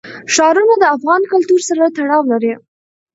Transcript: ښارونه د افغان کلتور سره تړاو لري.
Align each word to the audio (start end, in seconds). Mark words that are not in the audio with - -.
ښارونه 0.33 0.75
د 0.79 0.83
افغان 0.95 1.21
کلتور 1.31 1.61
سره 1.69 1.83
تړاو 1.95 2.23
لري. 2.31 2.53